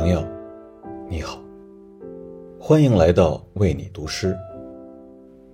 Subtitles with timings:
[0.00, 0.26] 朋友，
[1.10, 1.38] 你好
[2.58, 4.34] 欢迎来到为你读诗，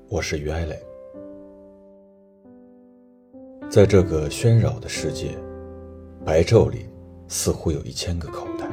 [0.08, 0.80] 我是于艾磊。
[3.68, 5.36] 在这个喧扰的世界，
[6.24, 6.88] 白昼里
[7.26, 8.70] 似乎有一千个口袋，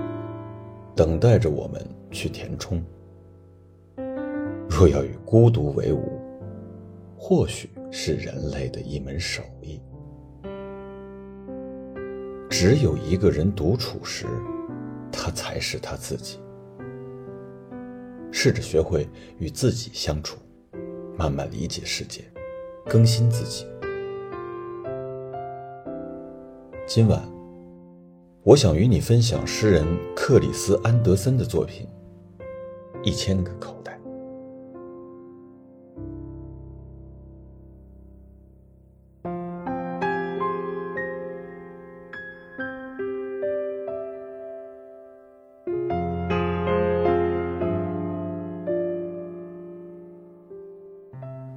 [0.96, 2.80] 等待着我们去填充。
[4.70, 6.22] 若要与孤独为伍，
[7.18, 9.82] 或许是人类的一门手艺。
[12.48, 14.28] 只有一个人独处时，
[15.24, 16.38] 他才是他自己。
[18.30, 19.08] 试着学会
[19.40, 20.38] 与自己相处，
[21.18, 22.26] 慢慢理解世界，
[22.88, 23.66] 更新自己。
[26.86, 27.24] 今晚，
[28.44, 31.88] 我想与你分享诗人克里斯安德森的作品
[33.02, 33.93] 《一千个口袋》。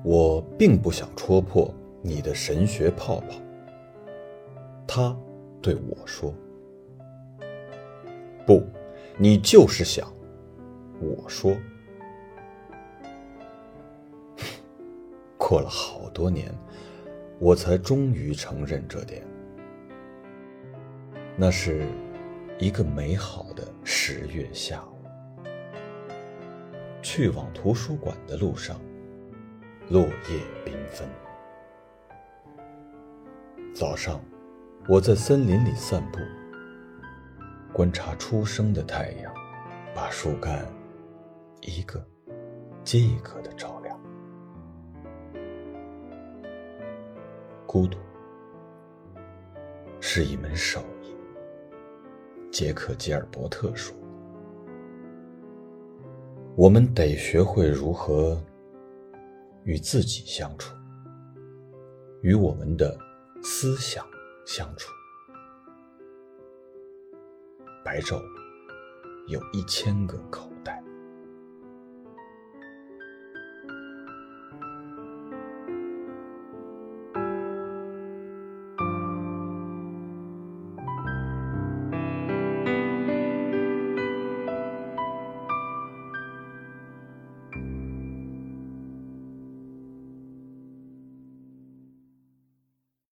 [0.09, 1.69] 我并不想戳破
[2.01, 3.43] 你的神学泡泡。
[4.87, 5.17] 他
[5.61, 6.33] 对我说
[8.47, 8.63] ：“不，
[9.19, 10.09] 你就是想。”
[11.03, 11.57] 我说
[15.37, 16.55] ：“过了好多年，
[17.41, 19.27] 我才终于承认这点。
[21.37, 21.85] 那是
[22.61, 25.49] 一个美好的十月下午，
[27.03, 28.81] 去往图书馆的路上。”
[29.89, 31.09] 落叶缤纷。
[33.73, 34.21] 早上，
[34.89, 36.19] 我在森林里散步，
[37.73, 39.33] 观察初升的太阳，
[39.95, 40.67] 把树干
[41.61, 42.05] 一个
[42.83, 43.97] 接一个的照亮。
[47.65, 47.97] 孤独
[50.01, 51.15] 是一门手艺。
[52.51, 53.95] 杰克·吉尔伯特说
[56.57, 58.37] ：“我们得学会如何。”
[59.67, 60.73] 与自己相处，
[62.23, 62.97] 与我们的
[63.43, 64.07] 思想
[64.47, 64.93] 相处。
[67.85, 68.23] 白昼
[69.27, 70.56] 有一千个口。